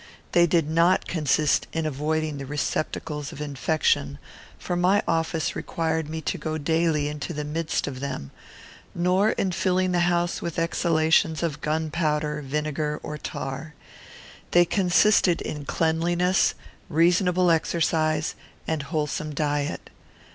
[0.31, 4.17] They did not consist in avoiding the receptacles of infection,
[4.57, 8.31] for my office required me to go daily into the midst of them;
[8.95, 13.75] nor in filling the house with the exhalations of gunpowder, vinegar, or tar.
[14.49, 16.55] They consisted in cleanliness,
[16.89, 18.33] reasonable exercise,
[18.67, 19.91] and wholesome diet.